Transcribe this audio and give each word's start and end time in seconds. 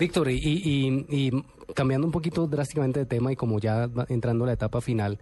Víctor, 0.00 0.30
y, 0.30 0.36
y, 0.38 1.06
y 1.08 1.44
cambiando 1.74 2.06
un 2.06 2.12
poquito 2.12 2.48
drásticamente 2.48 2.98
de 2.98 3.06
tema 3.06 3.30
y 3.30 3.36
como 3.36 3.60
ya 3.60 3.88
entrando 4.08 4.44
a 4.44 4.46
la 4.48 4.54
etapa 4.54 4.80
final, 4.80 5.20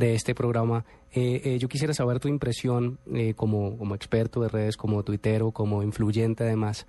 de 0.00 0.14
este 0.14 0.34
programa. 0.34 0.84
Eh, 1.12 1.40
eh, 1.44 1.58
yo 1.58 1.68
quisiera 1.68 1.94
saber 1.94 2.18
tu 2.18 2.26
impresión 2.26 2.98
eh, 3.12 3.34
como, 3.34 3.78
como, 3.78 3.94
experto 3.94 4.40
de 4.40 4.48
redes, 4.48 4.76
como 4.76 5.04
tuitero, 5.04 5.52
como 5.52 5.82
influyente 5.84 6.44
además, 6.44 6.86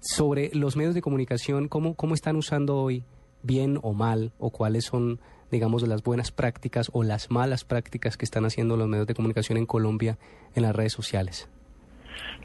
sobre 0.00 0.50
los 0.54 0.76
medios 0.76 0.94
de 0.94 1.02
comunicación, 1.02 1.68
cómo, 1.68 1.94
cómo 1.94 2.14
están 2.14 2.36
usando 2.36 2.76
hoy, 2.76 3.04
bien 3.42 3.78
o 3.82 3.92
mal, 3.92 4.32
o 4.38 4.50
cuáles 4.50 4.84
son, 4.84 5.20
digamos, 5.50 5.86
las 5.86 6.02
buenas 6.02 6.32
prácticas 6.32 6.90
o 6.92 7.02
las 7.02 7.30
malas 7.30 7.64
prácticas 7.64 8.16
que 8.16 8.24
están 8.24 8.44
haciendo 8.44 8.76
los 8.76 8.88
medios 8.88 9.06
de 9.06 9.14
comunicación 9.14 9.58
en 9.58 9.66
Colombia 9.66 10.18
en 10.54 10.62
las 10.62 10.76
redes 10.76 10.92
sociales. 10.92 11.48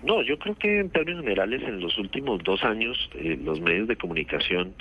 No, 0.03 0.21
yo 0.21 0.37
creo 0.37 0.55
que 0.55 0.79
en 0.79 0.89
términos 0.89 1.23
generales 1.23 1.61
en 1.63 1.79
los 1.79 1.97
últimos 1.97 2.43
dos 2.43 2.63
años 2.63 3.09
eh, 3.15 3.37
los 3.41 3.61
medios 3.61 3.87
de 3.87 3.95
comunicación 3.95 4.73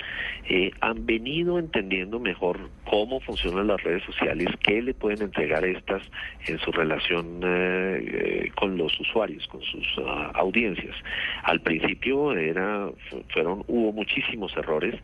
eh, 0.49 0.71
han 0.81 1.05
venido 1.05 1.59
entendiendo 1.59 2.19
mejor 2.19 2.59
cómo 2.89 3.21
funcionan 3.21 3.67
las 3.67 3.81
redes 3.81 4.03
sociales, 4.03 4.47
qué 4.61 4.81
le 4.81 4.93
pueden 4.93 5.21
entregar 5.21 5.63
estas 5.63 6.03
en 6.47 6.59
su 6.59 6.71
relación 6.71 7.39
eh, 7.43 8.51
con 8.55 8.77
los 8.77 8.99
usuarios, 8.99 9.47
con 9.47 9.61
sus 9.61 9.87
ah, 10.05 10.31
audiencias. 10.35 10.95
Al 11.43 11.61
principio 11.61 12.33
era, 12.33 12.89
fueron, 13.29 13.63
hubo 13.67 13.93
muchísimos 13.93 14.55
errores. 14.57 14.95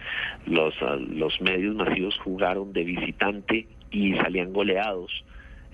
Los, 0.45 0.73
ah, 0.81 0.97
los 0.97 1.39
medios 1.39 1.75
masivos 1.75 2.17
jugaron 2.19 2.73
de 2.73 2.83
visitante 2.83 3.67
y 3.92 4.14
salían 4.16 4.52
goleados 4.52 5.23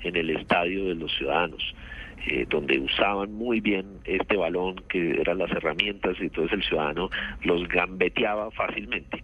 en 0.04 0.16
el 0.16 0.30
estadio 0.30 0.86
de 0.86 0.96
los 0.96 1.12
ciudadanos. 1.16 1.76
Eh, 2.28 2.48
donde 2.50 2.80
usaban 2.80 3.34
muy 3.34 3.60
bien 3.60 3.86
este 4.04 4.36
balón, 4.36 4.78
que 4.90 5.12
eran 5.22 5.38
las 5.38 5.52
herramientas, 5.52 6.18
y 6.20 6.24
entonces 6.24 6.54
el 6.54 6.64
ciudadano 6.64 7.12
los 7.44 7.68
gambeteaba 7.68 8.50
fácilmente. 8.50 9.24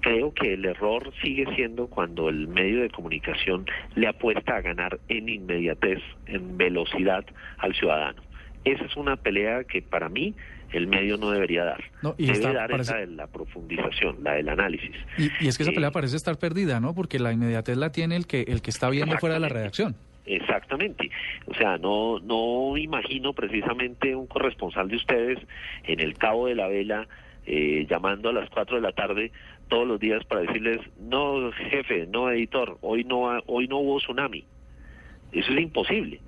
Creo 0.00 0.32
que 0.32 0.54
el 0.54 0.64
error 0.64 1.12
sigue 1.20 1.44
siendo 1.54 1.88
cuando 1.88 2.30
el 2.30 2.48
medio 2.48 2.80
de 2.80 2.88
comunicación 2.88 3.66
le 3.94 4.08
apuesta 4.08 4.56
a 4.56 4.60
ganar 4.62 4.98
en 5.08 5.28
inmediatez, 5.28 6.00
en 6.26 6.56
velocidad 6.56 7.26
al 7.58 7.74
ciudadano. 7.74 8.22
Esa 8.64 8.84
es 8.84 8.96
una 8.96 9.16
pelea 9.16 9.64
que 9.64 9.80
para 9.82 10.08
mí 10.08 10.34
el 10.72 10.86
medio 10.86 11.16
no 11.16 11.30
debería 11.30 11.64
dar. 11.64 11.84
Debe 12.18 12.52
dar 12.52 12.72
esa 12.72 12.96
de 12.96 13.06
la 13.06 13.26
profundización, 13.26 14.22
la 14.22 14.34
del 14.34 14.48
análisis. 14.48 14.94
Y, 15.18 15.48
es 15.48 15.56
que 15.56 15.64
esa 15.64 15.72
pelea 15.72 15.88
eh, 15.88 15.92
parece 15.92 16.16
estar 16.16 16.38
perdida, 16.38 16.80
¿no? 16.80 16.94
Porque 16.94 17.18
la 17.18 17.32
inmediatez 17.32 17.76
la 17.76 17.90
tiene 17.90 18.16
el 18.16 18.26
que 18.26 18.42
el 18.42 18.62
que 18.62 18.70
está 18.70 18.90
viendo 18.90 19.16
fuera 19.18 19.34
de 19.34 19.40
la 19.40 19.48
redacción. 19.48 19.96
Exactamente. 20.26 21.10
O 21.46 21.54
sea, 21.54 21.78
no, 21.78 22.20
no 22.20 22.76
imagino 22.76 23.32
precisamente 23.32 24.14
un 24.14 24.26
corresponsal 24.26 24.88
de 24.88 24.96
ustedes 24.96 25.38
en 25.84 25.98
el 25.98 26.14
Cabo 26.14 26.46
de 26.46 26.54
la 26.54 26.68
Vela 26.68 27.08
eh, 27.46 27.86
llamando 27.88 28.28
a 28.28 28.32
las 28.32 28.48
4 28.50 28.76
de 28.76 28.82
la 28.82 28.92
tarde 28.92 29.32
todos 29.68 29.88
los 29.88 29.98
días 29.98 30.24
para 30.26 30.42
decirles, 30.42 30.80
no, 31.00 31.50
jefe, 31.52 32.06
no, 32.06 32.30
editor, 32.30 32.78
hoy 32.80 33.02
no, 33.04 33.40
hoy 33.46 33.66
no 33.66 33.78
hubo 33.78 33.98
tsunami. 33.98 34.44
Eso 35.32 35.52
es 35.52 35.60
imposible. 35.60 36.20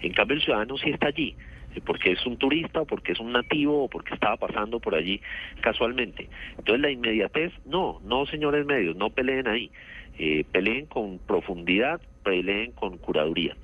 En 0.00 0.12
cambio, 0.12 0.36
el 0.36 0.42
ciudadano 0.42 0.78
sí 0.78 0.90
está 0.90 1.08
allí 1.08 1.36
porque 1.84 2.12
es 2.12 2.26
un 2.26 2.36
turista 2.36 2.80
o 2.80 2.86
porque 2.86 3.12
es 3.12 3.20
un 3.20 3.32
nativo 3.32 3.84
o 3.84 3.88
porque 3.88 4.14
estaba 4.14 4.36
pasando 4.36 4.80
por 4.80 4.94
allí 4.94 5.20
casualmente. 5.60 6.28
Entonces 6.58 6.80
la 6.80 6.90
inmediatez, 6.90 7.52
no, 7.64 8.00
no 8.04 8.26
señores 8.26 8.66
medios, 8.66 8.96
no 8.96 9.10
peleen 9.10 9.46
ahí, 9.46 9.70
eh, 10.18 10.44
peleen 10.50 10.86
con 10.86 11.18
profundidad, 11.18 12.00
peleen 12.24 12.72
con 12.72 12.98
curaduría. 12.98 13.56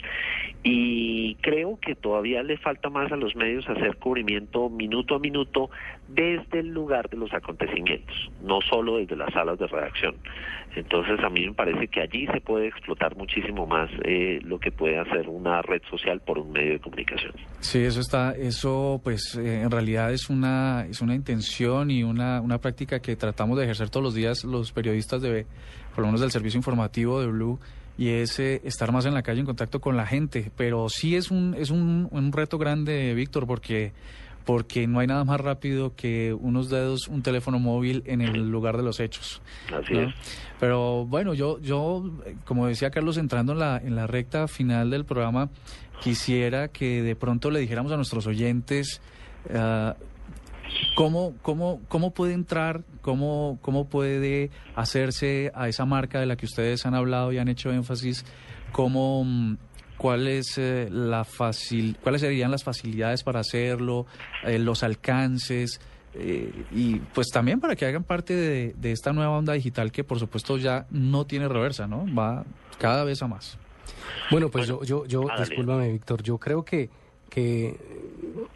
Y 0.62 1.25
creo 1.46 1.78
que 1.80 1.94
todavía 1.94 2.42
le 2.42 2.58
falta 2.58 2.90
más 2.90 3.12
a 3.12 3.16
los 3.16 3.36
medios 3.36 3.68
hacer 3.68 3.98
cubrimiento 3.98 4.68
minuto 4.68 5.14
a 5.14 5.20
minuto 5.20 5.70
desde 6.08 6.58
el 6.58 6.70
lugar 6.70 7.08
de 7.08 7.16
los 7.16 7.32
acontecimientos, 7.32 8.16
no 8.42 8.60
solo 8.68 8.96
desde 8.96 9.14
las 9.14 9.32
salas 9.32 9.56
de 9.56 9.68
redacción. 9.68 10.16
Entonces 10.74 11.20
a 11.24 11.28
mí 11.30 11.46
me 11.46 11.54
parece 11.54 11.86
que 11.86 12.00
allí 12.00 12.26
se 12.26 12.40
puede 12.40 12.66
explotar 12.66 13.16
muchísimo 13.16 13.64
más 13.64 13.88
eh, 14.02 14.40
lo 14.42 14.58
que 14.58 14.72
puede 14.72 14.98
hacer 14.98 15.28
una 15.28 15.62
red 15.62 15.82
social 15.88 16.20
por 16.20 16.38
un 16.38 16.50
medio 16.50 16.72
de 16.72 16.80
comunicación. 16.80 17.32
Sí, 17.60 17.78
eso 17.78 18.00
está, 18.00 18.32
eso 18.32 19.00
pues 19.04 19.36
eh, 19.36 19.62
en 19.62 19.70
realidad 19.70 20.12
es 20.12 20.28
una 20.28 20.84
es 20.90 21.00
una 21.00 21.14
intención 21.14 21.92
y 21.92 22.02
una 22.02 22.40
una 22.40 22.58
práctica 22.58 22.98
que 22.98 23.14
tratamos 23.14 23.56
de 23.56 23.64
ejercer 23.64 23.88
todos 23.88 24.02
los 24.02 24.14
días 24.16 24.42
los 24.42 24.72
periodistas 24.72 25.22
de 25.22 25.46
por 25.94 26.00
lo 26.00 26.06
menos 26.06 26.20
del 26.20 26.32
servicio 26.32 26.58
informativo 26.58 27.20
de 27.20 27.28
Blue 27.28 27.60
y 27.98 28.08
es 28.10 28.38
eh, 28.38 28.60
estar 28.64 28.92
más 28.92 29.06
en 29.06 29.14
la 29.14 29.22
calle 29.22 29.40
en 29.40 29.46
contacto 29.46 29.80
con 29.80 29.96
la 29.96 30.06
gente. 30.06 30.50
Pero 30.56 30.88
sí 30.88 31.16
es 31.16 31.30
un, 31.30 31.54
es 31.58 31.70
un, 31.70 32.08
un 32.10 32.32
reto 32.32 32.58
grande, 32.58 33.14
Víctor, 33.14 33.46
porque 33.46 33.92
porque 34.46 34.86
no 34.86 35.00
hay 35.00 35.08
nada 35.08 35.24
más 35.24 35.40
rápido 35.40 35.96
que 35.96 36.32
unos 36.32 36.70
dedos, 36.70 37.08
un 37.08 37.22
teléfono 37.22 37.58
móvil 37.58 38.04
en 38.06 38.20
el 38.20 38.48
lugar 38.48 38.76
de 38.76 38.84
los 38.84 39.00
hechos. 39.00 39.42
Así 39.74 39.94
es. 39.98 40.14
Pero 40.60 41.04
bueno, 41.04 41.34
yo, 41.34 41.58
yo, 41.60 42.08
como 42.44 42.68
decía 42.68 42.90
Carlos, 42.90 43.16
entrando 43.16 43.54
en 43.54 43.58
la, 43.58 43.76
en 43.76 43.96
la 43.96 44.06
recta 44.06 44.46
final 44.46 44.88
del 44.90 45.04
programa, 45.04 45.50
quisiera 46.00 46.68
que 46.68 47.02
de 47.02 47.16
pronto 47.16 47.50
le 47.50 47.58
dijéramos 47.58 47.90
a 47.90 47.96
nuestros 47.96 48.28
oyentes 48.28 49.00
uh, 49.50 49.94
¿Cómo, 50.94 51.34
cómo, 51.42 51.80
cómo 51.88 52.12
puede 52.12 52.32
entrar, 52.32 52.82
cómo, 53.02 53.58
cómo 53.62 53.88
puede 53.88 54.50
hacerse 54.74 55.52
a 55.54 55.68
esa 55.68 55.84
marca 55.84 56.20
de 56.20 56.26
la 56.26 56.36
que 56.36 56.46
ustedes 56.46 56.86
han 56.86 56.94
hablado 56.94 57.32
y 57.32 57.38
han 57.38 57.48
hecho 57.48 57.70
énfasis? 57.70 58.24
¿Cómo, 58.72 59.24
mm, 59.24 59.56
cuál 59.96 60.26
es, 60.28 60.58
eh, 60.58 60.88
la 60.90 61.24
facil, 61.24 61.98
¿Cuáles 62.02 62.20
serían 62.20 62.50
las 62.50 62.64
facilidades 62.64 63.22
para 63.22 63.40
hacerlo, 63.40 64.06
eh, 64.44 64.58
los 64.58 64.82
alcances? 64.82 65.80
Eh, 66.14 66.64
y 66.72 66.96
pues 66.96 67.28
también 67.28 67.60
para 67.60 67.76
que 67.76 67.84
hagan 67.84 68.02
parte 68.02 68.34
de, 68.34 68.74
de, 68.78 68.92
esta 68.92 69.12
nueva 69.12 69.36
onda 69.36 69.52
digital 69.52 69.92
que 69.92 70.02
por 70.02 70.18
supuesto 70.18 70.56
ya 70.56 70.86
no 70.90 71.26
tiene 71.26 71.46
reversa, 71.46 71.86
¿no? 71.86 72.06
Va 72.14 72.44
cada 72.78 73.04
vez 73.04 73.22
a 73.22 73.26
más. 73.26 73.58
Bueno, 74.30 74.50
pues 74.50 74.66
yo, 74.66 74.82
yo, 74.82 75.06
yo, 75.06 75.26
discúlpame, 75.38 75.92
Víctor, 75.92 76.22
yo 76.22 76.38
creo 76.38 76.64
que 76.64 76.90
que 77.28 77.76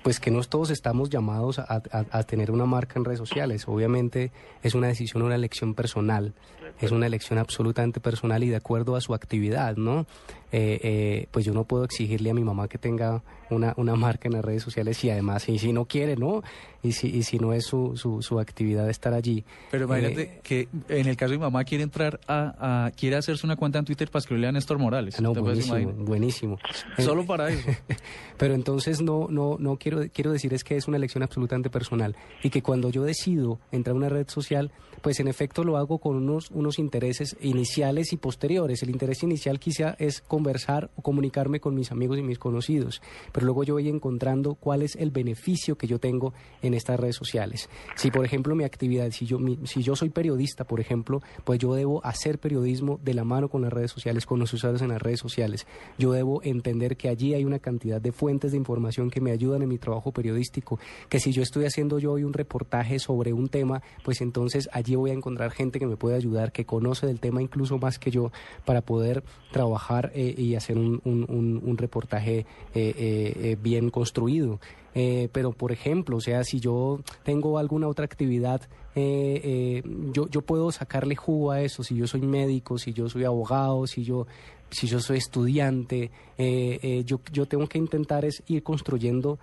pues 0.02 0.20
que 0.20 0.30
no 0.30 0.42
todos 0.42 0.70
estamos 0.70 1.10
llamados 1.10 1.58
a, 1.58 1.82
a, 1.90 2.22
tener 2.24 2.50
una 2.50 2.64
marca 2.64 2.98
en 2.98 3.04
redes 3.04 3.18
sociales. 3.18 3.68
Obviamente 3.68 4.32
es 4.62 4.74
una 4.74 4.88
decisión, 4.88 5.22
una 5.22 5.34
elección 5.34 5.74
personal, 5.74 6.32
es 6.80 6.90
una 6.90 7.06
elección 7.06 7.38
absolutamente 7.38 8.00
personal 8.00 8.42
y 8.42 8.48
de 8.48 8.56
acuerdo 8.56 8.96
a 8.96 9.00
su 9.00 9.14
actividad, 9.14 9.76
¿no? 9.76 10.06
Eh, 10.52 10.80
eh, 10.82 11.26
pues 11.30 11.44
yo 11.44 11.54
no 11.54 11.62
puedo 11.64 11.84
exigirle 11.84 12.30
a 12.30 12.34
mi 12.34 12.42
mamá 12.42 12.66
que 12.66 12.76
tenga 12.76 13.22
una, 13.50 13.72
una 13.76 13.94
marca 13.94 14.28
en 14.28 14.34
las 14.34 14.44
redes 14.44 14.62
sociales 14.62 15.02
y 15.04 15.10
además, 15.10 15.48
y 15.48 15.58
si 15.58 15.72
no 15.72 15.84
quiere, 15.84 16.16
¿no? 16.16 16.42
Y 16.82 16.92
si, 16.92 17.08
y 17.08 17.22
si 17.22 17.38
no 17.38 17.52
es 17.52 17.66
su, 17.66 17.96
su, 17.96 18.22
su 18.22 18.40
actividad 18.40 18.88
estar 18.88 19.12
allí. 19.12 19.44
Pero 19.70 19.84
imagínate 19.84 20.22
eh, 20.22 20.40
que 20.42 20.68
en 20.88 21.06
el 21.06 21.16
caso 21.16 21.32
de 21.32 21.38
mi 21.38 21.42
mamá 21.42 21.62
quiere 21.64 21.84
entrar 21.84 22.18
a, 22.26 22.86
a, 22.86 22.90
quiere 22.92 23.16
hacerse 23.16 23.46
una 23.46 23.56
cuenta 23.56 23.78
en 23.78 23.84
Twitter 23.84 24.10
para 24.10 24.20
escribirle 24.20 24.48
a 24.48 24.52
Néstor 24.52 24.78
Morales. 24.78 25.20
No, 25.20 25.34
buenísimo, 25.34 25.92
buenísimo. 25.92 26.58
Solo 26.98 27.24
para 27.26 27.50
eso. 27.50 27.68
Pero 28.38 28.54
entonces 28.60 29.00
no, 29.00 29.26
no, 29.30 29.56
no 29.58 29.78
quiero, 29.78 30.02
quiero 30.12 30.32
decir 30.32 30.52
es 30.52 30.64
que 30.64 30.76
es 30.76 30.86
una 30.86 30.98
elección 30.98 31.22
absolutamente 31.22 31.70
personal 31.70 32.14
y 32.42 32.50
que 32.50 32.60
cuando 32.60 32.90
yo 32.90 33.04
decido 33.04 33.58
entrar 33.72 33.94
a 33.94 33.96
una 33.96 34.10
red 34.10 34.28
social, 34.28 34.70
pues 35.00 35.18
en 35.18 35.28
efecto 35.28 35.64
lo 35.64 35.78
hago 35.78 35.96
con 35.96 36.14
unos, 36.14 36.50
unos 36.50 36.78
intereses 36.78 37.38
iniciales 37.40 38.12
y 38.12 38.18
posteriores. 38.18 38.82
El 38.82 38.90
interés 38.90 39.22
inicial 39.22 39.58
quizá 39.58 39.96
es 39.98 40.20
conversar 40.20 40.90
o 40.94 41.00
comunicarme 41.00 41.58
con 41.58 41.74
mis 41.74 41.90
amigos 41.90 42.18
y 42.18 42.22
mis 42.22 42.38
conocidos, 42.38 43.00
pero 43.32 43.46
luego 43.46 43.64
yo 43.64 43.74
voy 43.74 43.88
encontrando 43.88 44.56
cuál 44.56 44.82
es 44.82 44.94
el 44.94 45.10
beneficio 45.10 45.78
que 45.78 45.86
yo 45.86 45.98
tengo 45.98 46.34
en 46.60 46.74
estas 46.74 47.00
redes 47.00 47.16
sociales. 47.16 47.70
Si, 47.96 48.10
por 48.10 48.26
ejemplo, 48.26 48.54
mi 48.54 48.64
actividad, 48.64 49.10
si 49.10 49.24
yo, 49.24 49.38
si 49.64 49.82
yo 49.82 49.96
soy 49.96 50.10
periodista, 50.10 50.64
por 50.64 50.80
ejemplo, 50.80 51.22
pues 51.44 51.58
yo 51.58 51.74
debo 51.74 52.04
hacer 52.04 52.38
periodismo 52.38 53.00
de 53.02 53.14
la 53.14 53.24
mano 53.24 53.48
con 53.48 53.62
las 53.62 53.72
redes 53.72 53.90
sociales, 53.90 54.26
con 54.26 54.38
los 54.38 54.52
usuarios 54.52 54.82
en 54.82 54.88
las 54.88 55.00
redes 55.00 55.20
sociales. 55.20 55.66
Yo 55.96 56.12
debo 56.12 56.42
entender 56.42 56.98
que 56.98 57.08
allí 57.08 57.32
hay 57.32 57.46
una 57.46 57.58
cantidad 57.58 58.02
de 58.02 58.12
fuentes 58.12 58.49
de 58.52 58.58
información 58.58 59.10
que 59.10 59.20
me 59.20 59.30
ayudan 59.30 59.62
en 59.62 59.68
mi 59.68 59.78
trabajo 59.78 60.12
periodístico, 60.12 60.78
que 61.08 61.20
si 61.20 61.32
yo 61.32 61.42
estoy 61.42 61.64
haciendo 61.64 61.98
yo 61.98 62.12
hoy 62.12 62.24
un 62.24 62.32
reportaje 62.32 62.98
sobre 62.98 63.32
un 63.32 63.48
tema, 63.48 63.82
pues 64.04 64.20
entonces 64.20 64.68
allí 64.72 64.94
voy 64.94 65.10
a 65.10 65.14
encontrar 65.14 65.50
gente 65.50 65.78
que 65.78 65.86
me 65.86 65.96
puede 65.96 66.16
ayudar, 66.16 66.52
que 66.52 66.64
conoce 66.64 67.06
del 67.06 67.20
tema 67.20 67.42
incluso 67.42 67.78
más 67.78 67.98
que 67.98 68.10
yo, 68.10 68.32
para 68.64 68.80
poder 68.80 69.22
trabajar 69.50 70.10
eh, 70.14 70.34
y 70.36 70.54
hacer 70.54 70.78
un, 70.78 71.00
un, 71.04 71.60
un, 71.62 71.78
reportaje 71.78 72.40
eh, 72.40 72.46
eh, 72.74 73.56
bien 73.60 73.90
construido. 73.90 74.60
Pero, 74.92 75.52
por 75.52 75.70
ejemplo, 75.70 76.16
o 76.16 76.20
sea, 76.20 76.42
si 76.42 76.58
yo 76.58 77.00
tengo 77.22 77.58
alguna 77.58 77.86
otra 77.86 78.04
actividad, 78.04 78.62
eh, 78.94 79.40
eh, 79.44 79.82
yo, 80.12 80.28
yo 80.28 80.42
puedo 80.42 80.72
sacarle 80.72 81.14
jugo 81.14 81.52
a 81.52 81.60
eso, 81.60 81.82
si 81.82 81.96
yo 81.96 82.06
soy 82.06 82.22
médico, 82.22 82.78
si 82.78 82.92
yo 82.92 83.08
soy 83.08 83.24
abogado, 83.24 83.86
si 83.86 84.04
yo 84.04 84.26
si 84.72 84.86
yo 84.86 85.00
soy 85.00 85.18
estudiante, 85.18 86.12
eh, 86.38 87.02
yo, 87.04 87.20
yo 87.32 87.46
tengo 87.46 87.66
que 87.66 87.76
intentar 87.76 88.24
es 88.24 88.42
ir 88.46 88.62
construyendo 88.62 89.38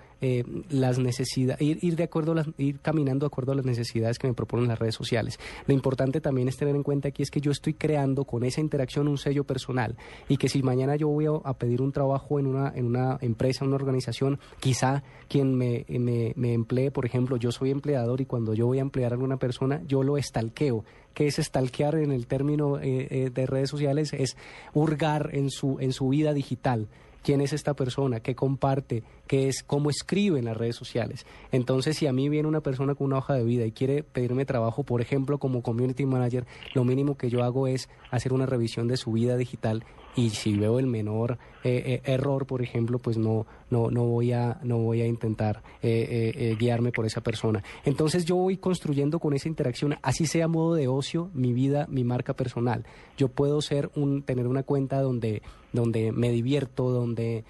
las 0.69 0.97
necesidades, 0.97 1.61
ir, 1.61 1.77
ir 1.83 1.95
de 1.95 2.05
acuerdo, 2.05 2.33
las, 2.33 2.47
ir 2.57 2.79
caminando 2.79 3.25
de 3.25 3.27
acuerdo 3.27 3.51
a 3.51 3.55
las 3.55 3.65
necesidades 3.65 4.17
que 4.17 4.27
me 4.27 4.33
proponen 4.33 4.67
las 4.67 4.79
redes 4.79 4.95
sociales. 4.95 5.37
Lo 5.67 5.75
importante 5.75 6.21
también 6.21 6.47
es 6.47 6.57
tener 6.57 6.75
en 6.75 6.81
cuenta 6.81 7.09
aquí 7.09 7.21
es 7.21 7.29
que 7.29 7.39
yo 7.39 7.51
estoy 7.51 7.75
creando 7.75 8.23
con 8.23 8.43
esa 8.43 8.61
interacción 8.61 9.07
un 9.07 9.17
sello 9.17 9.43
personal 9.43 9.95
y 10.27 10.37
que 10.37 10.49
si 10.49 10.63
mañana 10.63 10.95
yo 10.95 11.09
voy 11.09 11.27
a, 11.27 11.31
a 11.43 11.53
pedir 11.53 11.81
un 11.81 11.91
trabajo 11.91 12.39
en 12.39 12.47
una, 12.47 12.71
en 12.73 12.85
una 12.85 13.19
empresa, 13.21 13.63
una 13.65 13.75
organización, 13.75 14.39
quizá 14.59 15.03
quien 15.27 15.55
me, 15.55 15.85
me, 15.87 16.33
me 16.35 16.53
emplee, 16.53 16.89
por 16.89 17.05
ejemplo, 17.05 17.37
yo 17.37 17.51
soy 17.51 17.69
empleador 17.69 18.21
y 18.21 18.25
cuando 18.25 18.53
yo 18.53 18.65
voy 18.65 18.79
a 18.79 18.81
emplear 18.81 19.13
a 19.13 19.17
persona, 19.37 19.81
yo 19.87 20.03
lo 20.03 20.17
estalqueo 20.17 20.83
que 21.17 21.25
es 21.25 21.37
stalkear 21.37 21.95
en 21.95 22.11
el 22.11 22.27
término 22.27 22.77
eh, 22.77 23.07
eh, 23.09 23.31
de 23.33 23.47
redes 23.47 23.71
sociales, 23.71 24.13
es 24.13 24.37
hurgar 24.75 25.31
en 25.33 25.49
su, 25.49 25.79
en 25.79 25.91
su 25.91 26.09
vida 26.09 26.31
digital. 26.31 26.87
¿Quién 27.23 27.41
es 27.41 27.53
esta 27.53 27.73
persona? 27.73 28.19
¿Qué 28.19 28.35
comparte? 28.35 29.01
¿Qué 29.27 29.47
es? 29.47 29.63
¿Cómo 29.63 29.89
escribe 29.89 30.39
en 30.39 30.45
las 30.45 30.57
redes 30.57 30.75
sociales? 30.75 31.25
Entonces, 31.51 31.97
si 31.97 32.07
a 32.07 32.13
mí 32.13 32.29
viene 32.29 32.47
una 32.47 32.61
persona 32.61 32.95
con 32.95 33.07
una 33.07 33.17
hoja 33.17 33.33
de 33.33 33.43
vida 33.43 33.65
y 33.65 33.71
quiere 33.71 34.03
pedirme 34.03 34.45
trabajo, 34.45 34.83
por 34.83 35.01
ejemplo, 35.01 35.37
como 35.37 35.61
community 35.61 36.05
manager, 36.05 36.45
lo 36.73 36.83
mínimo 36.83 37.17
que 37.17 37.29
yo 37.29 37.43
hago 37.43 37.67
es 37.67 37.89
hacer 38.09 38.33
una 38.33 38.45
revisión 38.45 38.87
de 38.87 38.97
su 38.97 39.11
vida 39.11 39.37
digital 39.37 39.83
y 40.15 40.31
si 40.31 40.57
veo 40.57 40.79
el 40.79 40.87
menor 40.87 41.37
eh, 41.63 41.83
eh, 41.85 42.01
error, 42.05 42.47
por 42.47 42.63
ejemplo, 42.63 42.97
pues 42.97 43.17
no, 43.17 43.45
no, 43.69 43.91
no, 43.91 44.05
voy, 44.05 44.31
a, 44.31 44.59
no 44.63 44.79
voy 44.79 45.01
a 45.01 45.05
intentar 45.05 45.61
eh, 45.83 46.33
eh, 46.35 46.55
guiarme 46.57 46.91
por 46.91 47.05
esa 47.05 47.21
persona. 47.21 47.63
Entonces 47.85 48.25
yo 48.25 48.35
voy 48.35 48.57
construyendo 48.57 49.19
con 49.19 49.33
esa 49.33 49.47
interacción, 49.47 49.95
así 50.01 50.25
sea 50.25 50.47
modo 50.47 50.73
de 50.73 50.87
ocio, 50.87 51.29
mi 51.33 51.53
vida, 51.53 51.85
mi 51.89 52.03
marca 52.03 52.33
personal. 52.33 52.85
Yo 53.17 53.27
puedo 53.27 53.61
ser 53.61 53.91
un, 53.95 54.23
tener 54.23 54.47
una 54.47 54.63
cuenta 54.63 55.01
donde, 55.01 55.43
donde 55.71 56.11
me 56.11 56.31
divierto, 56.31 56.89
donde 56.89 57.43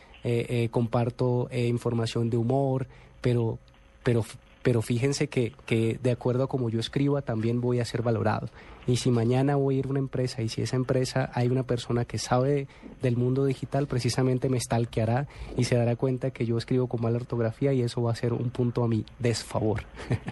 comparto 0.72 1.50
información 1.52 2.30
de 2.30 2.38
humor, 2.38 2.88
pero, 3.22 3.60
pero 4.04 4.24
pero 4.68 4.82
fíjense 4.82 5.30
que, 5.30 5.54
que, 5.66 5.98
de 6.04 6.12
acuerdo 6.12 6.44
a 6.44 6.48
como 6.50 6.70
yo 6.70 6.82
escriba 6.82 7.22
también 7.22 7.62
voy 7.62 7.80
a 7.80 7.86
ser 7.86 8.02
valorado. 8.02 8.50
Y 8.86 8.98
si 8.98 9.12
mañana 9.12 9.56
voy 9.56 9.76
a 9.76 9.80
ir 9.80 9.86
a 9.86 9.90
una 9.92 10.00
empresa 10.00 10.42
y 10.42 10.50
si 10.50 10.62
esa 10.62 10.76
empresa 10.76 11.32
hay 11.34 11.48
una 11.48 11.64
persona 11.64 12.04
que 12.04 12.18
sabe 12.18 12.68
del 13.02 13.16
mundo 13.16 13.46
digital, 13.46 13.88
precisamente 13.88 14.50
me 14.50 14.60
stalkeará 14.60 15.28
y 15.58 15.64
se 15.64 15.78
dará 15.78 15.96
cuenta 15.96 16.32
que 16.32 16.46
yo 16.46 16.58
escribo 16.58 16.88
con 16.88 17.02
mala 17.02 17.16
ortografía 17.16 17.72
y 17.72 17.82
eso 17.82 18.02
va 18.02 18.12
a 18.12 18.16
ser 18.16 18.34
un 18.34 18.50
punto 18.50 18.84
a 18.84 18.90
mi 18.90 19.06
desfavor. 19.20 19.84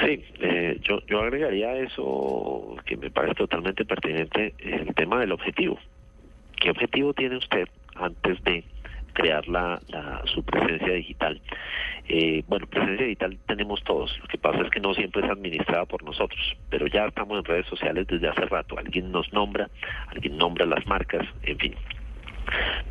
Sí, 0.00 0.22
eh, 0.40 0.78
yo, 0.82 1.00
yo 1.08 1.18
agregaría 1.18 1.76
eso 1.76 2.76
que 2.86 2.96
me 2.96 3.10
parece 3.10 3.34
totalmente 3.34 3.84
pertinente, 3.84 4.54
el 4.60 4.94
tema 4.94 5.18
del 5.18 5.32
objetivo. 5.32 5.76
¿Qué 6.60 6.70
objetivo 6.70 7.12
tiene 7.14 7.36
usted 7.36 7.68
antes 8.00 8.42
de 8.44 8.64
crear 9.12 9.46
la, 9.48 9.80
su 10.26 10.42
presencia 10.44 10.92
digital. 10.92 11.40
Eh, 12.08 12.42
bueno, 12.46 12.66
presencia 12.66 13.04
digital 13.04 13.38
tenemos 13.46 13.82
todos, 13.84 14.16
lo 14.20 14.28
que 14.28 14.38
pasa 14.38 14.62
es 14.62 14.70
que 14.70 14.80
no 14.80 14.94
siempre 14.94 15.24
es 15.24 15.30
administrada 15.30 15.84
por 15.84 16.02
nosotros, 16.04 16.40
pero 16.70 16.86
ya 16.86 17.06
estamos 17.06 17.38
en 17.38 17.44
redes 17.44 17.66
sociales 17.66 18.06
desde 18.06 18.28
hace 18.28 18.46
rato, 18.46 18.78
alguien 18.78 19.10
nos 19.10 19.30
nombra, 19.32 19.68
alguien 20.06 20.38
nombra 20.38 20.64
las 20.64 20.86
marcas, 20.86 21.26
en 21.42 21.58
fin. 21.58 21.74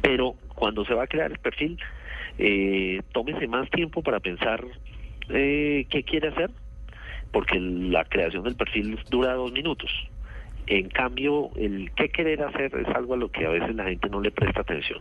Pero 0.01 0.36
cuando 0.54 0.86
se 0.86 0.94
va 0.94 1.04
a 1.04 1.07
crear 1.07 1.31
el 1.31 1.39
perfil, 1.39 1.80
eh, 2.38 3.01
tómese 3.13 3.48
más 3.48 3.69
tiempo 3.71 4.03
para 4.03 4.19
pensar 4.19 4.63
eh, 5.30 5.88
qué 5.89 6.03
quiere 6.03 6.27
hacer, 6.27 6.51
porque 7.31 7.60
la 7.60 8.03
creación 8.06 8.44
del 8.44 8.56
perfil 8.56 9.00
dura 9.10 9.33
dos 9.33 9.51
minutos. 9.51 9.92
En 10.68 10.90
cambio, 10.90 11.50
el 11.56 11.92
qué 11.96 12.10
querer 12.10 12.44
hacer 12.44 12.75
es 12.75 12.88
algo 12.96 13.14
a 13.14 13.18
lo 13.18 13.30
que 13.31 13.46
a 13.46 13.50
veces 13.50 13.74
la 13.75 13.86
gente 13.86 14.10
no 14.10 14.19
le 14.19 14.31
presta 14.31 14.62
atención. 14.62 15.00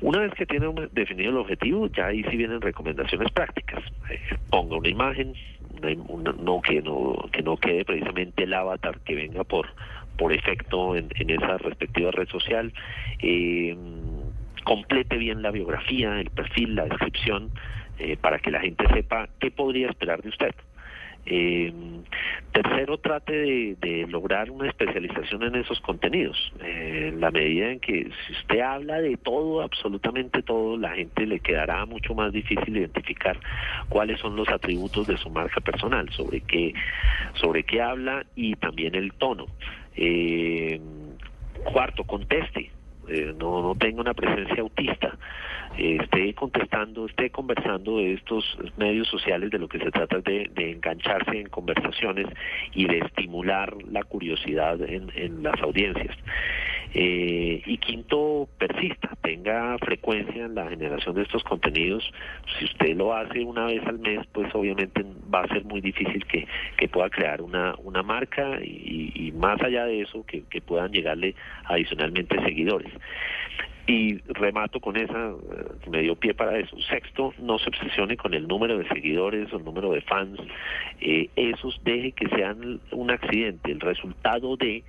Una 0.00 0.20
vez 0.20 0.34
que 0.34 0.44
tiene 0.44 0.68
definido 0.92 1.30
el 1.30 1.36
objetivo, 1.38 1.86
ya 1.88 2.06
ahí 2.06 2.22
sí 2.24 2.36
vienen 2.36 2.60
recomendaciones 2.60 3.30
prácticas. 3.32 3.82
Eh, 4.10 4.20
ponga 4.50 4.76
una 4.76 4.88
imagen, 4.88 5.34
una, 6.08 6.32
no 6.32 6.60
que 6.60 6.82
no 6.82 7.28
que 7.32 7.42
no 7.42 7.56
quede 7.56 7.84
precisamente 7.84 8.42
el 8.42 8.54
avatar 8.54 8.98
que 9.00 9.14
venga 9.14 9.44
por 9.44 9.68
por 10.18 10.32
efecto 10.32 10.96
en, 10.96 11.08
en 11.14 11.30
esa 11.30 11.58
respectiva 11.58 12.10
red 12.10 12.28
social. 12.28 12.72
Eh, 13.20 13.76
complete 14.64 15.16
bien 15.16 15.42
la 15.42 15.52
biografía, 15.52 16.20
el 16.20 16.30
perfil, 16.30 16.74
la 16.74 16.86
descripción, 16.86 17.50
eh, 17.98 18.16
para 18.20 18.40
que 18.40 18.50
la 18.50 18.60
gente 18.60 18.84
sepa 18.92 19.28
qué 19.38 19.50
podría 19.52 19.88
esperar 19.88 20.22
de 20.22 20.28
usted. 20.28 20.54
Eh, 21.26 21.72
tercero, 22.52 22.98
trate 22.98 23.74
de, 23.80 24.06
lograr 24.08 24.50
una 24.50 24.68
especialización 24.68 25.42
en 25.42 25.56
esos 25.56 25.80
contenidos. 25.80 26.52
Eh, 26.62 27.10
en 27.12 27.20
la 27.20 27.30
medida 27.30 27.70
en 27.70 27.80
que 27.80 28.08
si 28.26 28.32
usted 28.32 28.60
habla 28.60 29.00
de 29.00 29.16
todo, 29.16 29.60
absolutamente 29.62 30.42
todo, 30.42 30.76
la 30.76 30.90
gente 30.90 31.26
le 31.26 31.40
quedará 31.40 31.84
mucho 31.84 32.14
más 32.14 32.32
difícil 32.32 32.76
identificar 32.76 33.38
cuáles 33.88 34.20
son 34.20 34.36
los 34.36 34.48
atributos 34.48 35.06
de 35.06 35.16
su 35.18 35.28
marca 35.28 35.60
personal, 35.60 36.08
sobre 36.10 36.40
qué, 36.40 36.72
sobre 37.34 37.64
qué 37.64 37.82
habla 37.82 38.24
y 38.36 38.54
también 38.54 38.94
el 38.94 39.12
tono. 39.14 39.46
Eh, 39.96 40.80
cuarto, 41.64 42.04
conteste. 42.04 42.70
Eh, 43.08 43.34
no, 43.38 43.62
no 43.62 43.74
tenga 43.76 44.00
una 44.00 44.14
presencia 44.14 44.60
autista, 44.60 45.16
eh, 45.78 45.96
esté 46.16 46.34
contestando, 46.34 47.06
esté 47.06 47.30
conversando 47.30 47.98
de 47.98 48.14
estos 48.14 48.56
medios 48.76 49.08
sociales, 49.08 49.50
de 49.50 49.58
lo 49.58 49.68
que 49.68 49.78
se 49.78 49.90
trata 49.90 50.18
de, 50.20 50.50
de 50.54 50.72
engancharse 50.72 51.38
en 51.38 51.48
conversaciones 51.48 52.26
y 52.74 52.86
de 52.86 52.98
estimular 52.98 53.74
la 53.90 54.02
curiosidad 54.02 54.80
en, 54.80 55.42
las 55.42 55.60
audiencias. 55.60 56.16
Eh, 56.94 57.62
y 57.66 57.78
quinto, 57.78 58.48
persista, 58.58 59.10
tenga 59.20 59.76
frecuencia 59.78 60.46
en 60.46 60.54
la 60.54 60.68
generación 60.68 61.14
de 61.16 61.22
estos 61.22 61.44
contenidos. 61.44 62.10
Si 62.58 62.64
usted 62.64 62.96
lo 62.96 63.14
hace 63.14 63.44
una 63.44 63.66
vez 63.66 63.86
al 63.86 63.98
mes, 63.98 64.26
pues 64.32 64.54
obviamente 64.54 65.04
va 65.32 65.42
a 65.42 65.48
ser 65.48 65.64
muy 65.64 65.82
difícil 65.82 66.24
que, 66.26 66.46
que 66.78 66.88
pueda 66.88 67.10
crear 67.10 67.42
una, 67.42 67.74
una 67.82 68.02
marca 68.02 68.58
y, 68.62 69.32
más 69.36 69.60
allá 69.60 69.84
de 69.84 70.00
eso, 70.00 70.24
que 70.24 70.60
puedan 70.62 70.90
llegarle 70.92 71.34
adicionalmente 71.66 72.42
seguidores. 72.42 72.92
Y 73.86 74.18
remato 74.32 74.80
con 74.80 74.96
esa, 74.96 75.32
me 75.88 76.02
dio 76.02 76.16
pie 76.16 76.34
para 76.34 76.58
eso. 76.58 76.76
Sexto, 76.80 77.32
no 77.38 77.58
se 77.58 77.68
obsesione 77.68 78.16
con 78.16 78.34
el 78.34 78.48
número 78.48 78.78
de 78.78 78.88
seguidores 78.88 79.52
o 79.52 79.58
el 79.58 79.64
número 79.64 79.92
de 79.92 80.00
fans. 80.00 80.40
Eh, 81.00 81.30
esos 81.36 81.80
deje 81.84 82.12
que 82.12 82.28
sean 82.28 82.80
un 82.90 83.10
accidente, 83.12 83.70
el 83.70 83.80
resultado 83.80 84.56
de 84.56 84.82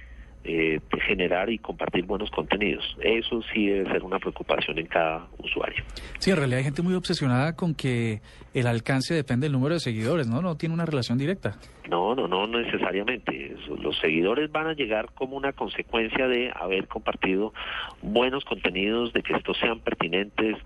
eh, 0.44 0.80
de 0.92 1.02
generar 1.02 1.50
y 1.50 1.58
compartir 1.58 2.06
buenos 2.06 2.30
contenidos. 2.32 2.98
Eso 3.02 3.42
sí 3.54 3.68
debe 3.68 3.92
ser 3.92 4.04
una 4.04 4.20
preocupación 4.20 4.80
en 4.80 4.88
cada 4.88 5.28
usuario. 5.40 5.84
Sí, 6.20 6.32
en 6.32 6.38
realidad 6.38 6.60
hay 6.60 6.64
gente 6.64 6.82
muy 6.82 6.94
obsesionada 6.94 7.56
con 7.56 7.76
que 7.76 8.22
el 8.54 8.68
alcance 8.68 9.14
depende 9.14 9.46
del 9.46 9.54
número 9.54 9.76
de 9.76 9.80
seguidores, 9.80 10.28
¿no? 10.28 10.42
No 10.42 10.56
tiene 10.56 10.74
una 10.74 10.86
relación 10.86 11.18
directa. 11.18 11.58
No, 11.90 12.16
no, 12.16 12.28
no 12.28 12.48
necesariamente. 12.48 13.56
Los 13.80 13.98
seguidores 14.00 14.52
van 14.52 14.68
a 14.68 14.74
llegar 14.74 15.10
como 15.14 15.38
una 15.38 15.54
consecuencia 15.54 16.28
de 16.28 16.52
haber 16.54 16.88
compartido 16.88 17.54
buenos 18.02 18.44
contenidos, 18.44 19.14
de 19.14 19.24
que 19.24 19.34
estos 19.34 19.58
sean 19.58 19.80
pertinentes. 19.80 20.58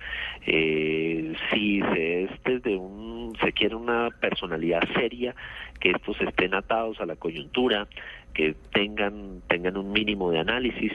Eh, 0.47 1.33
si 1.51 1.81
se 1.81 2.23
es 2.23 2.31
desde 2.43 2.75
un, 2.75 3.33
se 3.43 3.51
quiere 3.53 3.75
una 3.75 4.09
personalidad 4.19 4.81
seria, 4.95 5.35
que 5.79 5.91
estos 5.91 6.19
estén 6.21 6.53
atados 6.53 6.99
a 7.01 7.05
la 7.05 7.15
coyuntura, 7.15 7.87
que 8.33 8.55
tengan 8.73 9.41
tengan 9.47 9.77
un 9.77 9.91
mínimo 9.91 10.31
de 10.31 10.39
análisis, 10.39 10.91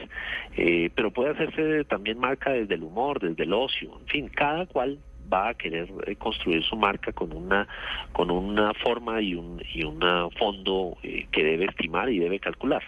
eh, 0.55 0.89
pero 0.95 1.11
puede 1.11 1.31
hacerse 1.31 1.83
también 1.85 2.19
marca 2.19 2.51
desde 2.51 2.75
el 2.75 2.83
humor, 2.83 3.19
desde 3.19 3.43
el 3.43 3.53
ocio, 3.53 3.97
en 4.01 4.07
fin, 4.07 4.29
cada 4.29 4.65
cual 4.65 4.99
va 5.31 5.49
a 5.49 5.53
querer 5.53 5.89
eh, 6.05 6.15
construir 6.15 6.63
su 6.63 6.75
marca 6.75 7.11
con 7.11 7.33
una 7.33 7.67
con 8.13 8.31
una 8.31 8.73
forma 8.73 9.21
y 9.21 9.35
un 9.35 9.61
y 9.73 9.83
un 9.83 9.99
fondo 10.37 10.97
eh, 11.03 11.27
que 11.31 11.43
debe 11.43 11.65
estimar 11.65 12.09
y 12.09 12.19
debe 12.19 12.39
calcular. 12.39 12.83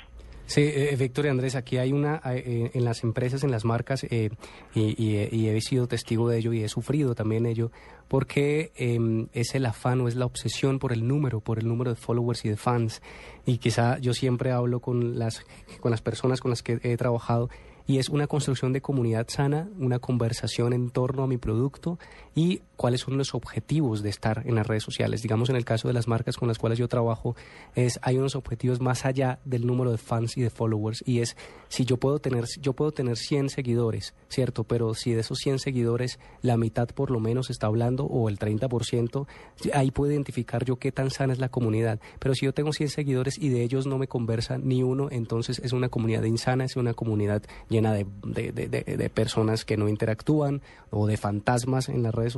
Sí, 0.50 0.62
eh, 0.62 0.96
Víctor 0.98 1.28
y 1.28 1.30
Andrés, 1.30 1.56
aquí 1.56 1.78
hay 1.78 1.94
una, 1.94 2.24
eh, 2.26 2.72
en 2.74 2.84
las 2.84 3.04
empresas, 3.04 3.44
en 3.44 3.52
las 3.52 3.66
marcas, 3.66 4.04
eh, 4.10 4.32
y, 4.74 5.00
y, 5.00 5.48
he 5.48 5.62
sido 5.62 5.88
testigo 5.88 6.28
de 6.28 6.40
ello 6.40 6.54
y 6.54 6.64
he 6.64 6.68
sufrido 6.68 7.14
también 7.14 7.46
ello, 7.46 7.72
porque 8.08 8.72
eh, 8.76 9.28
es 9.34 9.54
el 9.54 9.68
afán 9.68 10.02
o 10.02 10.08
es 10.08 10.16
la 10.16 10.26
obsesión 10.26 10.80
por 10.80 10.92
el 10.92 11.08
número, 11.08 11.40
por 11.40 11.60
el 11.60 11.68
número 11.68 11.92
de 11.92 11.98
followers 11.98 12.46
y 12.46 12.50
de 12.50 12.58
fans. 12.58 13.04
Y 13.46 13.60
quizá 13.60 14.00
yo 14.00 14.16
siempre 14.16 14.50
hablo 14.50 14.80
con 14.80 15.20
las, 15.20 15.46
con 15.82 15.92
las 15.92 16.02
personas 16.02 16.42
con 16.42 16.50
las 16.50 16.64
que 16.64 16.80
he 16.82 16.98
trabajado 16.98 17.52
y 17.86 18.00
es 18.00 18.10
una 18.10 18.26
construcción 18.26 18.74
de 18.74 18.82
comunidad 18.82 19.28
sana, 19.30 19.70
una 19.78 20.00
conversación 20.00 20.74
en 20.74 20.90
torno 20.90 21.22
a 21.22 21.28
mi 21.28 21.38
producto 21.38 22.00
y 22.34 22.64
cuáles 22.80 23.02
son 23.02 23.18
los 23.18 23.36
objetivos 23.36 24.02
de 24.04 24.10
estar 24.10 24.44
en 24.46 24.56
las 24.56 24.66
redes 24.66 24.84
sociales. 24.84 25.22
Digamos, 25.22 25.50
en 25.50 25.58
el 25.58 25.66
caso 25.66 25.90
de 25.90 25.94
las 25.94 26.08
marcas 26.08 26.38
con 26.38 26.48
las 26.48 26.58
cuales 26.58 26.80
yo 26.80 26.88
trabajo, 26.88 27.36
es 27.76 28.00
hay 28.02 28.18
unos 28.18 28.38
objetivos 28.38 28.80
más 28.80 29.06
allá 29.06 29.40
del 29.44 29.68
número 29.68 29.92
de 29.92 29.98
fans 29.98 30.38
y 30.38 30.42
de 30.42 30.50
followers 30.50 31.04
y 31.06 31.20
es 31.20 31.36
si 31.68 31.84
yo 31.84 31.98
puedo 31.98 32.20
tener 32.20 32.46
yo 32.62 32.72
puedo 32.72 32.94
tener 32.94 33.18
100 33.18 33.50
seguidores, 33.50 34.14
¿cierto? 34.30 34.64
Pero 34.64 34.94
si 34.94 35.12
de 35.12 35.20
esos 35.20 35.40
100 35.40 35.60
seguidores 35.60 36.20
la 36.42 36.56
mitad 36.56 36.88
por 36.88 37.12
lo 37.12 37.20
menos 37.20 37.50
está 37.50 37.68
hablando 37.68 38.06
o 38.06 38.30
el 38.30 38.40
30%, 38.40 39.28
ahí 39.74 39.92
puedo 39.92 40.14
identificar 40.14 40.64
yo 40.64 40.78
qué 40.78 40.94
tan 40.94 41.12
sana 41.12 41.34
es 41.34 41.40
la 41.40 41.50
comunidad. 41.50 42.00
Pero 42.18 42.34
si 42.34 42.46
yo 42.46 42.54
tengo 42.54 42.72
100 42.72 42.92
seguidores 42.92 43.38
y 43.38 43.50
de 43.50 43.62
ellos 43.62 43.88
no 43.88 43.98
me 43.98 44.08
conversa 44.08 44.58
ni 44.58 44.84
uno, 44.84 45.10
entonces 45.12 45.60
es 45.60 45.74
una 45.74 45.90
comunidad 45.90 46.24
insana, 46.24 46.64
es 46.64 46.78
una 46.78 46.94
comunidad 46.94 47.44
llena 47.68 47.92
de, 47.92 48.06
de, 48.24 49.10
personas 49.10 49.66
que 49.66 49.76
no 49.76 49.90
interactúan 49.90 50.62
o 50.92 51.08
de 51.08 51.18
fantasmas 51.18 51.90
en 51.90 52.04
las 52.04 52.16
redes 52.16 52.32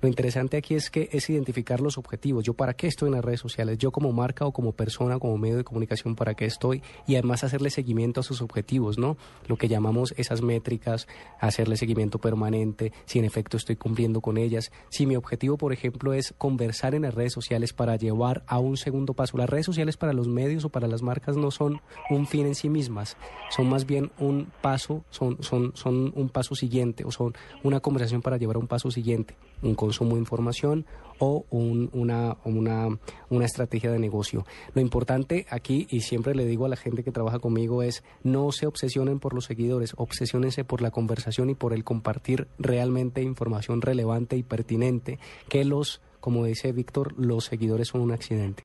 Lo 0.00 0.08
interesante 0.08 0.56
aquí 0.56 0.74
es 0.74 0.90
que 0.90 1.08
es 1.12 1.28
identificar 1.30 1.80
los 1.80 1.98
objetivos. 1.98 2.44
Yo 2.44 2.54
para 2.54 2.74
qué 2.74 2.86
estoy 2.86 3.08
en 3.08 3.14
las 3.14 3.24
redes 3.24 3.40
sociales, 3.40 3.78
yo 3.78 3.90
como 3.90 4.12
marca 4.12 4.46
o 4.46 4.52
como 4.52 4.72
persona, 4.72 5.18
como 5.18 5.36
medio 5.38 5.56
de 5.56 5.64
comunicación, 5.64 6.14
para 6.14 6.34
qué 6.34 6.44
estoy 6.44 6.82
y 7.06 7.14
además 7.14 7.44
hacerle 7.44 7.70
seguimiento 7.70 8.20
a 8.20 8.22
sus 8.22 8.42
objetivos, 8.42 8.98
¿no? 8.98 9.16
Lo 9.46 9.56
que 9.56 9.68
llamamos 9.68 10.14
esas 10.16 10.42
métricas, 10.42 11.06
hacerle 11.40 11.76
seguimiento 11.76 12.18
permanente, 12.18 12.92
si 13.06 13.18
en 13.18 13.24
efecto 13.24 13.56
estoy 13.56 13.76
cumpliendo 13.76 14.20
con 14.20 14.36
ellas. 14.36 14.70
Si 14.88 15.06
mi 15.06 15.16
objetivo, 15.16 15.56
por 15.56 15.72
ejemplo, 15.72 16.12
es 16.12 16.34
conversar 16.38 16.94
en 16.94 17.02
las 17.02 17.14
redes 17.14 17.32
sociales 17.32 17.72
para 17.72 17.96
llevar 17.96 18.44
a 18.46 18.58
un 18.58 18.76
segundo 18.76 19.14
paso. 19.14 19.36
Las 19.38 19.50
redes 19.50 19.66
sociales 19.66 19.96
para 19.96 20.12
los 20.12 20.28
medios 20.28 20.64
o 20.64 20.68
para 20.68 20.88
las 20.88 21.02
marcas 21.02 21.36
no 21.36 21.50
son 21.50 21.80
un 22.10 22.26
fin 22.26 22.46
en 22.46 22.54
sí 22.54 22.68
mismas, 22.68 23.16
son 23.50 23.68
más 23.68 23.86
bien 23.86 24.10
un 24.18 24.48
paso, 24.60 25.04
son, 25.10 25.42
son, 25.42 25.72
son 25.74 26.12
un 26.14 26.28
paso 26.28 26.54
siguiente 26.54 27.04
o 27.04 27.10
son 27.10 27.34
una 27.62 27.80
conversación 27.80 28.22
para 28.22 28.36
llevar 28.36 28.56
a 28.56 28.60
un 28.60 28.66
paso 28.66 28.90
siguiente, 28.90 29.36
un 29.62 29.74
consumo 29.74 30.14
de 30.14 30.20
información 30.20 30.86
o 31.18 31.44
un, 31.50 31.90
una, 31.92 32.36
una, 32.44 32.98
una 33.28 33.44
estrategia 33.44 33.90
de 33.90 33.98
negocio. 33.98 34.46
Lo 34.74 34.80
importante 34.80 35.46
aquí, 35.50 35.86
y 35.90 36.02
siempre 36.02 36.34
le 36.34 36.46
digo 36.46 36.64
a 36.64 36.68
la 36.68 36.76
gente 36.76 37.02
que 37.02 37.12
trabaja 37.12 37.38
conmigo, 37.38 37.82
es 37.82 38.04
no 38.22 38.52
se 38.52 38.66
obsesionen 38.66 39.18
por 39.18 39.34
los 39.34 39.46
seguidores, 39.46 39.94
obsesionense 39.96 40.64
por 40.64 40.80
la 40.80 40.90
conversación 40.90 41.50
y 41.50 41.54
por 41.54 41.72
el 41.72 41.84
compartir 41.84 42.46
realmente 42.58 43.22
información 43.22 43.82
relevante 43.82 44.36
y 44.36 44.42
pertinente, 44.42 45.18
que 45.48 45.64
los, 45.64 46.00
como 46.20 46.44
dice 46.44 46.72
Víctor, 46.72 47.14
los 47.18 47.46
seguidores 47.46 47.88
son 47.88 48.00
un 48.00 48.12
accidente. 48.12 48.64